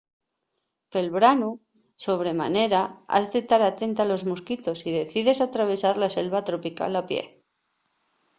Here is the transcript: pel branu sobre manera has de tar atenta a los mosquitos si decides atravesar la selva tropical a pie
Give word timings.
pel 0.93 1.09
branu 1.17 1.49
sobre 2.05 2.31
manera 2.39 2.79
has 3.17 3.27
de 3.35 3.41
tar 3.51 3.61
atenta 3.65 4.01
a 4.03 4.09
los 4.13 4.23
mosquitos 4.31 4.77
si 4.81 4.91
decides 4.99 5.39
atravesar 5.47 5.95
la 6.03 6.13
selva 6.17 6.45
tropical 6.49 6.91
a 7.01 7.07
pie 7.09 7.23